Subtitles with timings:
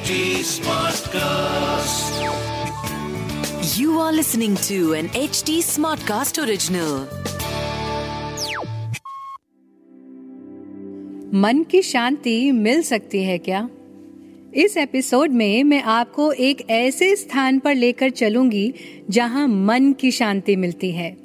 [0.00, 2.12] HD Smartcast.
[3.78, 6.94] You are listening to an HD Smartcast original.
[11.34, 13.68] मन की शांति मिल सकती है क्या
[14.54, 18.72] इस एपिसोड में मैं आपको एक ऐसे स्थान पर लेकर चलूँगी
[19.10, 21.16] जहाँ मन की शांति मिलती है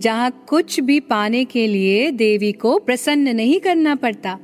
[0.00, 4.38] जहाँ कुछ भी पाने के लिए देवी को प्रसन्न नहीं करना पड़ता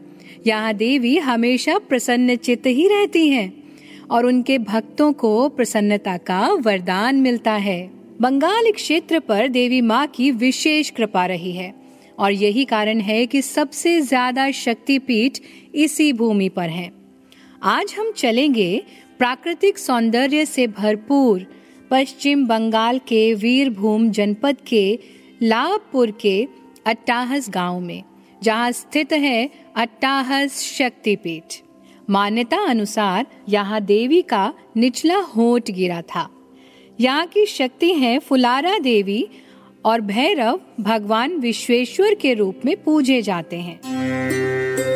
[0.47, 3.64] यहाँ देवी हमेशा प्रसन्न चित्त ही रहती हैं
[4.11, 7.81] और उनके भक्तों को प्रसन्नता का वरदान मिलता है।
[8.21, 11.73] बंगाल क्षेत्र पर देवी माँ की विशेष कृपा रही है
[12.19, 15.39] और यही कारण है कि सबसे ज़्यादा शक्तिपीठ
[15.75, 16.91] इसी भूमि पर है।
[17.63, 18.83] आज हम चलेंगे
[19.19, 21.47] प्राकृतिक सौंदर्य से भरपूर
[21.91, 24.99] पश्चिम बंगाल के वीरभूम जनपद के
[25.43, 26.37] लाभपुर के
[26.87, 28.03] अट्टाहस गाँव में,
[28.43, 31.63] जहाँ स्थित है अट्टाहस शक्तिपीठ।
[32.11, 36.29] मान्यता अनुसार यहाँ देवी का निचला होठ गिरा था।
[37.01, 39.27] यहाँ की शक्ति है फुलारा देवी
[39.85, 43.81] और भैरव भगवान विश्वेश्वर के रूप में पूजे जाते हैं।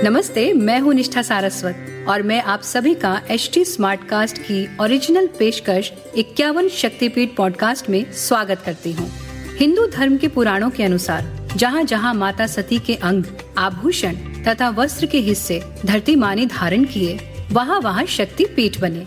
[0.04, 4.76] नमस्ते, मैं हूँ निष्ठा सारस्वत और मैं आप सभी का एच टी स्मार्ट कास्ट की
[4.80, 9.10] ओरिजिनल पेशकश इक्यावन शक्तिपीठ पॉडकास्ट में स्वागत करती हूँ।
[9.58, 13.24] हिंदू धर्म के पुराणों के अनुसार जहाँ जहाँ माता सती के अंग
[13.58, 17.18] आभूषण तथा वस्त्र के हिस्से धरती माँ ने धारण किए,
[17.52, 19.04] वहाँ वहाँ शक्ति पीठ बने।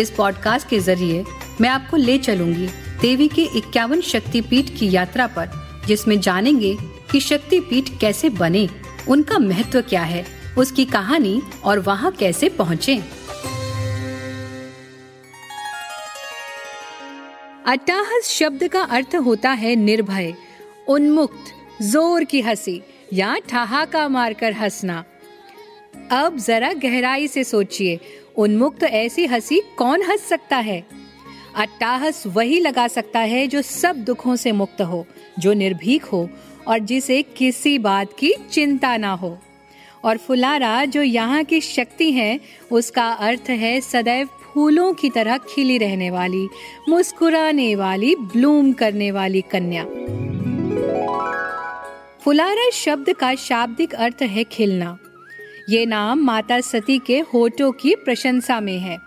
[0.00, 1.24] इस पॉडकास्ट के ज़रिए
[1.60, 2.66] मैं आपको ले चलूँगी
[3.00, 5.50] देवी के इक्यावन शक्ति पीठ की यात्रा पर,
[5.86, 6.76] जिसमें जानेंगे
[7.10, 8.68] कि शक्ति पीठ कैसे बने,
[9.08, 10.24] उनका महत्व क्या है,
[10.58, 12.96] उसकी कहानी और वहाँ कैसे पहुँचे।
[17.66, 20.34] अट्टाहस शब्द का अर्थ होता है निर्भय,
[20.88, 22.80] उन्मुक्त, ज़ोर की हँसी।
[23.12, 25.04] या ठहाका मारकर हंसना।
[26.10, 28.00] अब जरा गहराई से सोचिए,
[28.36, 30.86] उन्मुक्त ऐसी हँसी कौन हंस सकता है?
[31.56, 35.06] अट्टाहस वही लगा सकता है जो सब दुखों से मुक्त हो,
[35.38, 36.30] जो निर्भीक हो,
[36.68, 39.38] और जिसे किसी बात की चिंता ना हो।
[40.04, 42.40] और फुलारा जो यहाँ की शक्ति है,
[42.72, 46.48] उसका अर्थ है सदैव फूलों की तरह खिली रहने वाली,
[46.88, 49.86] मुस्कुराने वाली, ब्लूम करने वाली कन्या।
[52.22, 54.96] फुलारा शब्द का शाब्दिक अर्थ है खिलना।
[55.70, 58.98] ये नाम माता सती के होठों की प्रशंसा में है,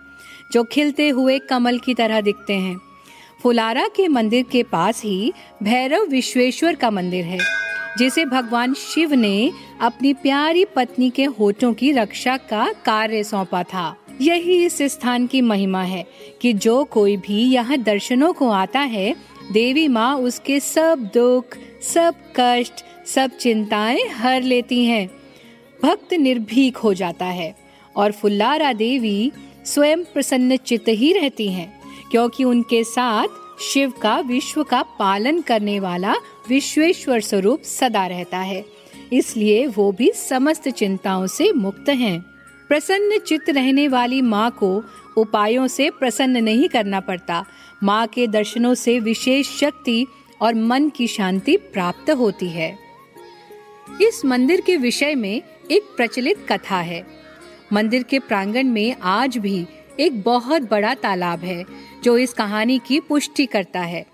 [0.51, 2.75] जो खिलते हुए कमल की तरह दिखते हैं।
[3.43, 5.31] फुलारा के मंदिर के पास ही
[5.63, 7.39] भैरव विश्वेश्वर का मंदिर है,
[7.97, 13.95] जिसे भगवान शिव ने अपनी प्यारी पत्नी के होठों की रक्षा का कार्य सौंपा था।
[14.21, 16.05] यही इस स्थान की महिमा है
[16.41, 19.13] कि जो कोई भी यहाँ दर्शनों को आता है,
[19.51, 21.57] देवी माँ उसके सब दुख
[21.93, 22.73] सब कष्ट,
[23.07, 25.07] सब चिंताएँ हर लेती हैं।
[25.83, 27.55] भक्त निर्भीक हो जाता है
[27.95, 29.31] और फुल्लारा देवी
[29.65, 31.81] स्वयं प्रसन्न चित्त ही रहती हैं,
[32.11, 33.27] क्योंकि उनके साथ
[33.61, 36.13] शिव का विश्व का पालन करने वाला
[36.49, 38.65] विश्वेश्वर स्वरूप सदा रहता है।
[39.13, 42.21] इसलिए वो भी समस्त चिंताओं से मुक्त हैं।
[42.67, 44.83] प्रसन्न चित्त रहने वाली माँ को
[45.17, 47.45] उपायों से प्रसन्न नहीं करना पड़ता।
[47.83, 50.05] माँ के दर्शनों से विशेष शक्ति
[50.41, 52.77] और मन की शांति प्राप्त होती है।
[54.01, 55.41] इस मंदिर के विषय में
[55.71, 57.05] एक प्रचलित कथा है।
[57.73, 59.65] मंदिर के प्रांगण में आज भी
[59.99, 61.65] एक बहुत बड़ा तालाब है
[62.03, 64.05] जो इस कहानी की पुष्टि करता है।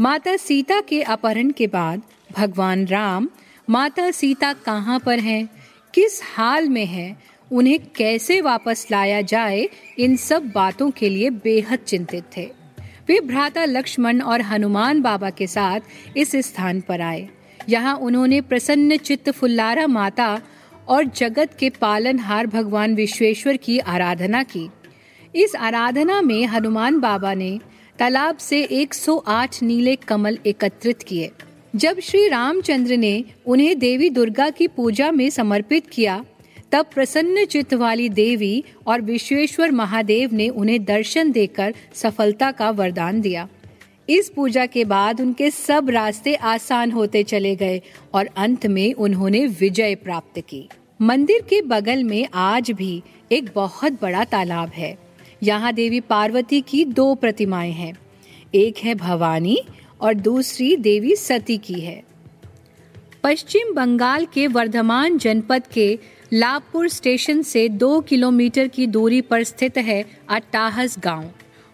[0.00, 3.28] माता सीता के अपहरण के बाद भगवान राम
[3.70, 5.48] माता सीता कहाँ पर हैं,
[5.94, 7.22] किस हाल में हैं,
[7.52, 9.68] उन्हें कैसे वापस लाया जाए?
[9.98, 12.65] इन सब बातों के लिए बेहद चिंतित थे।
[13.08, 15.80] वे भ्राता लक्ष्मण और हनुमान बाबा के साथ
[16.16, 17.28] इस स्थान पर आए।
[17.68, 20.40] यहाँ उन्होंने प्रसन्न चित्त फुल्लारा माता
[20.88, 24.68] और जगत के पालनहार भगवान विश्वेश्वर की आराधना की।
[25.34, 27.58] इस आराधना में हनुमान बाबा ने
[27.98, 31.30] तालाब से 108 नीले कमल एकत्रित किए।
[31.76, 36.24] जब श्री रामचंद्र ने उन्हें देवी दुर्गा की पूजा में समर्पित किया
[36.76, 43.20] तब प्रसन्न चित्त वाली देवी और विश्वेश्वर महादेव ने उन्हें दर्शन देकर सफलता का वरदान
[43.20, 43.48] दिया।
[44.08, 47.82] इस पूजा के बाद उनके सब रास्ते आसान होते चले गए
[48.14, 50.68] और अंत में उन्होंने विजय प्राप्त की।
[51.02, 53.02] मंदिर के बगल में आज भी
[53.32, 54.98] एक बहुत बड़ा तालाब है।
[55.42, 57.98] यहाँ देवी पार्वती की दो प्रतिमाएँ हैं।
[58.54, 59.58] एक है भवानी
[60.00, 62.02] और दूसरी देवी सती की है।
[63.26, 65.86] पश्चिम बंगाल के वर्धमान जनपद के
[66.32, 71.24] लाभपुर स्टेशन से दो किलोमीटर की दूरी पर स्थित है अट्टाहस गाँव।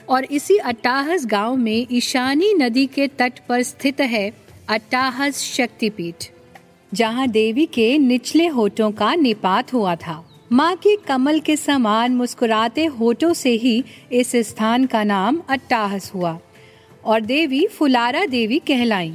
[0.09, 4.33] और इसी अट्टाहस गाँव में ईशानी नदी के तट पर स्थित है
[4.69, 6.25] अट्टाहस शक्तिपीठ,
[6.93, 10.17] जहाँ देवी के निचले होठों का निपात हुआ था।
[10.53, 16.39] माँ के कमल के समान मुस्कुराते होठों से ही इस स्थान का नाम अट्टाहस हुआ।
[17.05, 19.15] और देवी फुलारा देवी कहलाई।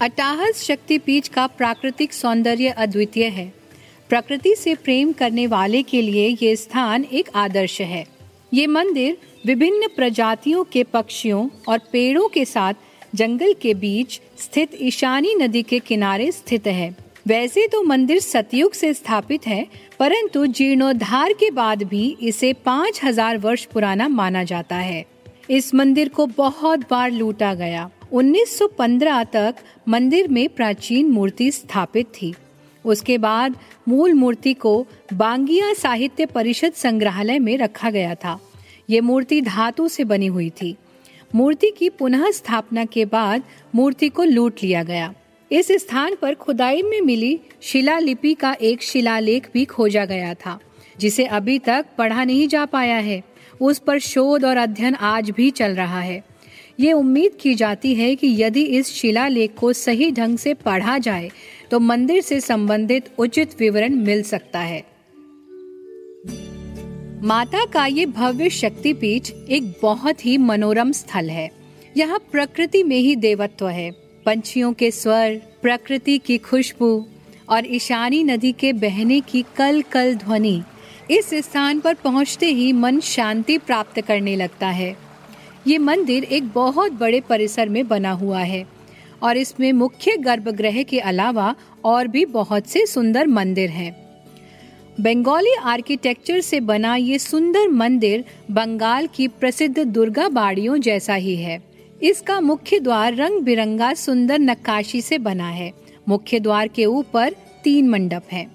[0.00, 3.44] अट्टाहस शक्तिपीठ का प्राकृतिक सौंदर्य अद्वितीय है।
[4.10, 8.04] प्रकृति से प्रेम करने वाले के लिए ये स्थान एक आदर्श है।
[8.54, 9.16] ये मंदिर
[9.46, 12.74] विभिन्न प्रजातियों के पक्षियों और पेड़ों के साथ
[13.14, 16.94] जंगल के बीच स्थित ईशानी नदी के किनारे स्थित है।
[17.28, 19.66] वैसे तो मंदिर सतयुग से स्थापित है,
[19.98, 25.04] परंतु जीर्णोद्धार के बाद भी इसे पाँच हज़ार वर्ष पुराना माना जाता है।
[25.50, 29.54] इस मंदिर को बहुत बार लूटा गया। 1915 तक
[29.88, 32.34] मंदिर में प्राचीन मूर्ति स्थापित थी।
[32.84, 33.56] उसके बाद
[33.88, 38.40] मूल मूर्ति को बांगिया साहित्य परिषद संग्रहालय में रखा गया था।
[38.90, 40.76] ये मूर्ति धातु से बनी हुई थी।
[41.34, 43.42] मूर्ति की पुनः स्थापना के बाद
[43.74, 45.14] मूर्ति को लूट लिया गया।
[45.52, 50.60] इस स्थान पर खुदाई में मिली शिलालिपि का एक शिलालेख भी खोजा गया था,
[50.98, 53.22] जिसे अभी तक पढ़ा नहीं जा पाया है।
[53.60, 56.29] उस पर शोध और अध्ययन आज भी चल रहा है।
[56.80, 61.30] ये उम्मीद की जाती है कि यदि इस शिलालेख को सही ढंग से पढ़ा जाए
[61.70, 64.82] तो मंदिर से संबंधित उचित विवरण मिल सकता है।
[67.22, 71.48] माता का ये भव्य शक्तिपीठ एक बहुत ही मनोरम स्थल है।
[71.96, 73.90] यहाँ प्रकृति में ही देवत्व है।
[74.26, 77.06] पंछियों के स्वर, प्रकृति की खुशबू
[77.48, 80.62] और ईशानी नदी के बहने की कल कल ध्वनि
[81.10, 85.09] इस स्थान पर पहुँचते ही मन शांति प्राप्त करने लगता है।
[85.66, 88.64] ये मंदिर एक बहुत बड़े परिसर में बना हुआ है
[89.22, 91.54] और इसमें मुख्य गर्भगृह के अलावा
[91.84, 93.92] और भी बहुत से सुंदर मंदिर हैं।
[95.00, 101.62] बंगाली आर्किटेक्चर से बना ये सुंदर मंदिर बंगाल की प्रसिद्ध दुर्गा बाड़ियों जैसा ही है।
[102.02, 105.72] इसका मुख्य द्वार रंग बिरंगा सुंदर नक्काशी से बना है।
[106.08, 107.34] मुख्य द्वार के ऊपर
[107.64, 108.46] तीन मंडप हैं।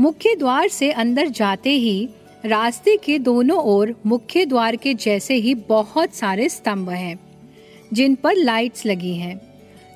[0.00, 2.08] मुख्य द्वार से अंदर जाते ही
[2.44, 7.18] रास्ते के दोनों ओर मुख्य द्वार के जैसे ही बहुत सारे स्तंभ हैं,
[7.92, 9.38] जिन पर लाइट्स लगी हैं।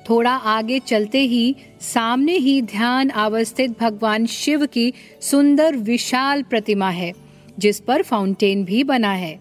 [0.09, 7.11] थोड़ा आगे चलते ही सामने ही ध्यान अवस्थित भगवान शिव की सुंदर विशाल प्रतिमा है
[7.59, 9.39] जिस पर फाउंटेन भी बना है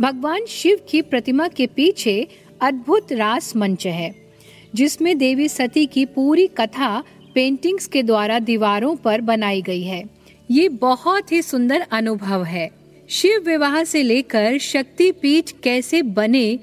[0.00, 2.28] भगवान शिव की प्रतिमा के पीछे
[2.60, 4.14] अद्भुत रास मंच है
[4.74, 7.02] जिसमें देवी सती की पूरी कथा
[7.34, 10.19] पेंटिंग्स के द्वारा दीवारों पर बनाई गई है
[10.50, 12.70] ये बहुत ही सुंदर अनुभव है।
[13.08, 16.58] शिव विवाह से लेकर शक्ति पीठ कैसे बने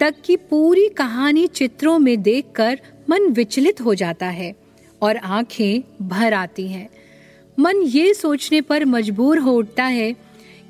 [0.00, 2.80] तक की पूरी कहानी चित्रों में देखकर
[3.10, 4.54] मन विचलित हो जाता है
[5.02, 6.88] और आँखें भर आती हैं।
[7.58, 10.16] मन ये सोचने पर मजबूर हो उठता है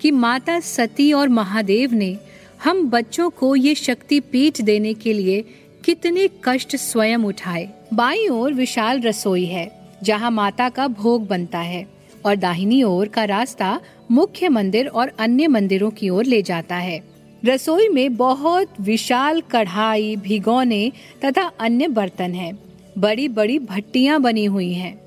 [0.00, 2.18] कि माता सती और महादेव ने
[2.64, 5.44] हम बच्चों को ये शक्ति पीठ देने के लिए
[5.84, 11.95] कितने कष्ट स्वयं उठाए। बाई ओर विशाल रसोई है, जहाँ माता का भोग बनता है।
[12.26, 13.80] और दाहिनी ओर का रास्ता
[14.10, 17.00] मुख्य मंदिर और अन्य मंदिरों की ओर ले जाता है।
[17.44, 20.92] रसोई में बहुत विशाल कढ़ाई, भिगोने
[21.24, 22.58] तथा अन्य बर्तन हैं।
[22.98, 24.98] बड़ी बड़ी भट्टियाँ बनी हुई हैं।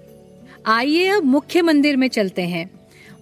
[0.66, 2.69] आइए अब मुख्य मंदिर में चलते हैं।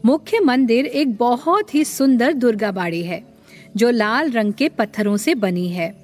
[0.06, 3.24] मुख्य मंदिर एक बहुत ही सुंदर दुर्गा बाड़ी है,
[3.76, 5.96] जो लाल रंग के पत्थरों से बनी है।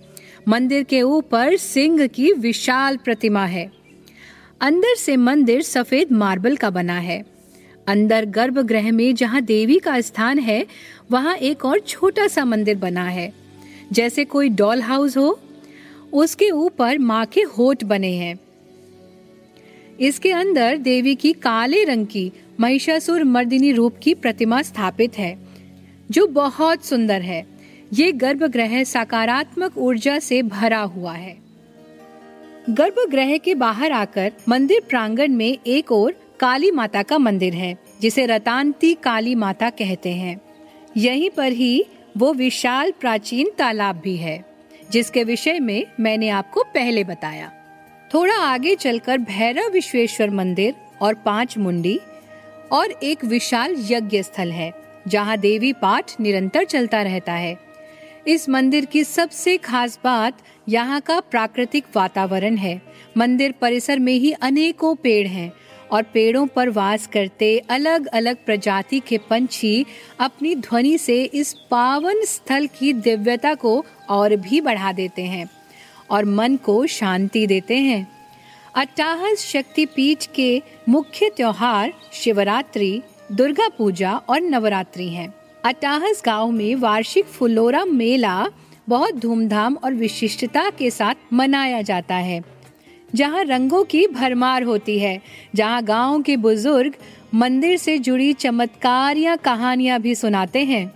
[0.47, 3.71] मंदिर के ऊपर सिंह की विशाल प्रतिमा है।
[4.61, 7.32] अंदर से मंदिर सफ़ेद मार्बल का बना है।
[7.87, 10.65] अंदर गर्भगृह में जहाँ देवी का स्थान है,
[11.11, 13.33] वहाँ एक और छोटा सा मंदिर बना है।
[13.91, 15.39] जैसे कोई डॉल हाउस हो,
[16.13, 18.39] उसके ऊपर माँ के होठ बने हैं।
[19.99, 25.37] इसके अंदर देवी की काले रंग की महिषासुर मर्दिनी रूप की प्रतिमा स्थापित है,
[26.11, 27.45] जो बहुत सुंदर है।
[27.93, 31.37] ये गर्भगृह सकारात्मक ऊर्जा से भरा हुआ है।
[32.69, 38.25] गर्भगृह के बाहर आकर मंदिर प्रांगण में एक और काली माता का मंदिर है, जिसे
[38.25, 40.41] रतानती काली माता कहते हैं।
[40.97, 41.85] यहीं पर ही
[42.17, 44.45] वो विशाल प्राचीन तालाब भी है,
[44.91, 47.51] जिसके विषय में मैंने आपको पहले बताया।
[48.13, 51.99] थोड़ा आगे चलकर भैरव विश्वेश्वर मंदिर और पाँच मुंडी
[52.71, 54.71] और एक विशाल यज्ञ स्थल है,
[55.07, 57.57] जहाँ देवी पाठ निरंतर चलता रहता है।
[58.27, 60.37] इस मंदिर की सबसे खास बात
[60.69, 62.81] यहाँ का प्राकृतिक वातावरण है।
[63.17, 65.53] मंदिर परिसर में ही अनेकों पेड़ हैं
[65.93, 69.85] और पेड़ों पर वास करते अलग अलग प्रजाति के पंछी
[70.19, 75.49] अपनी ध्वनि से इस पावन स्थल की दिव्यता को और भी बढ़ा देते हैं
[76.11, 78.07] और मन को शांति देते हैं
[78.75, 85.33] अट्टाहस शक्तिपीठ के मुख्य त्योहार शिवरात्रि, दुर्गा पूजा और नवरात्रि हैं।
[85.65, 88.47] अट्टाहस गाँव में वार्षिक फुलोरा मेला
[88.89, 92.52] बहुत धूमधाम और विशिष्टता के साथ मनाया जाता है
[93.15, 95.21] जहाँ रंगों की भरमार होती है,
[95.55, 96.93] जहाँ गाँव के बुज़ुर्ग
[97.33, 100.93] मंदिर से जुड़ी चमत्कार या कहानियाँ भी सुनाते हैं।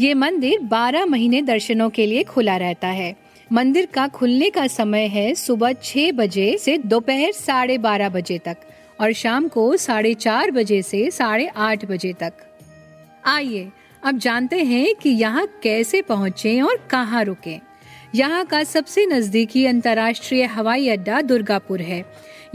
[0.00, 3.14] ये मंदिर 12 महीने दर्शनों के लिए खुला रहता है।
[3.52, 8.56] मंदिर का खुलने का समय है सुबह छह बजे से दोपहर साढ़े बारह बजे तक
[9.00, 12.32] और शाम को साढ़े चार बजे से साढ़े आठ बजे तक।
[13.26, 13.68] आइए,
[14.04, 17.73] अब जानते हैं कि यहाँ कैसे पहुँचे और कहाँ रुके।
[18.14, 22.04] यहाँ का सबसे नजदीकी अंतर्राष्ट्रीय हवाई अड्डा दुर्गापुर है।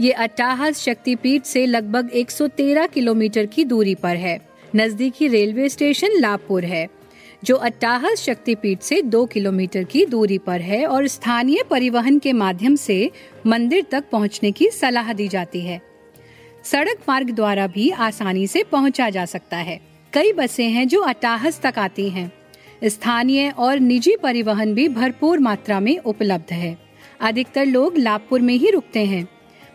[0.00, 4.38] ये अट्टाहस शक्तिपीठ से लगभग 113 किलोमीटर की दूरी पर है।
[4.76, 6.88] नजदीकी रेलवे स्टेशन लाभपुर है,
[7.44, 12.76] जो अट्टाहस शक्तिपीठ से दो किलोमीटर की दूरी पर है और स्थानीय परिवहन के माध्यम
[12.76, 13.10] से
[13.46, 15.80] मंदिर तक पहुँचने की सलाह दी जाती है।
[16.64, 19.80] सड़क मार्ग द्वारा भी आसानी से पहुँचा जा सकता है।
[20.12, 22.39] कई बसें हैं जो अटाहस तक आती हैं।
[22.82, 26.76] स्थानीय और निजी परिवहन भी भरपूर मात्रा में उपलब्ध है।
[27.20, 29.26] अधिकतर लोग लाभपुर में ही रुकते हैं।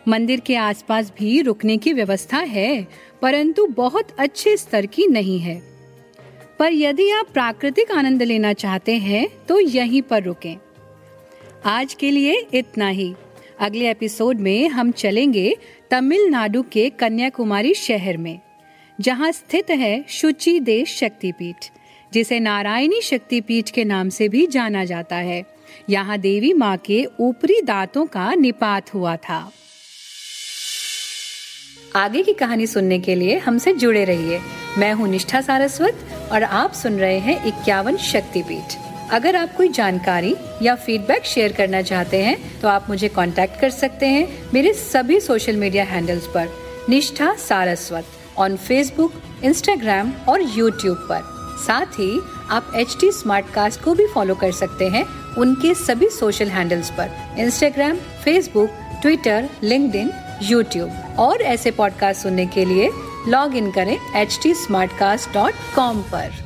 [0.08, 2.86] मंदिर के आसपास भी रुकने की व्यवस्था है,
[3.22, 5.60] परंतु बहुत अच्छे स्तर की नहीं है।
[6.58, 10.56] पर यदि आप प्राकृतिक आनंद लेना चाहते हैं तो यहीं पर रुकें।
[11.64, 13.14] आज के लिए इतना ही।
[13.60, 15.56] अगले एपिसोड में हम चलेंगे
[15.90, 18.38] तमिलनाडु के कन्याकुमारी शहर में,
[18.98, 21.70] जहाँ स्थित है शुचि देश शक्तिपीठ।
[22.16, 25.44] जिसे नारायणी शक्तिपीठ के नाम से भी जाना जाता है।
[25.90, 29.50] यहाँ देवी माँ के ऊपरी दांतों का निपात हुआ था।
[31.96, 34.40] आगे की कहानी सुनने के लिए हमसे जुड़े रहिए।
[34.78, 38.78] मैं हूँ निष्ठा सारस्वत और आप सुन रहे हैं इक्यावन शक्तिपीठ।
[39.12, 43.70] अगर आप कोई जानकारी या फीडबैक शेयर करना चाहते हैं तो आप मुझे कांटेक्ट कर
[43.72, 46.48] सकते हैं मेरे सभी सोशल मीडिया हैंडल्स पर।
[46.88, 52.20] Nishtha Saraswat on Facebook Instagram और यूट्यूब पर। साथ ही
[52.50, 56.90] आप एच टी स्मार्ट कास्ट को भी फॉलो कर सकते हैं उनके सभी सोशल हैंडल्स
[56.90, 58.70] पर Instagram Facebook
[59.02, 62.90] Twitter link YouTube और ऐसे पॉडकास्ट सुनने के लिए
[63.28, 66.45] लॉग इन करें एच टी पर।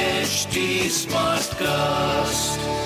[0.31, 2.80] HD Smartcast.